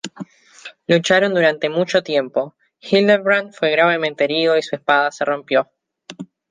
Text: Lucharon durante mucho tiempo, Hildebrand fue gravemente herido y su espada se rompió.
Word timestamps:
Lucharon 0.87 1.35
durante 1.35 1.69
mucho 1.69 2.01
tiempo, 2.01 2.55
Hildebrand 2.79 3.53
fue 3.53 3.69
gravemente 3.69 4.23
herido 4.23 4.57
y 4.57 4.63
su 4.63 4.75
espada 4.75 5.11
se 5.11 5.23
rompió. 5.25 5.69